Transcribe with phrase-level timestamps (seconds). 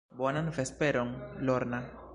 [0.21, 1.13] Bonan vesperon,
[1.45, 1.83] Lorna.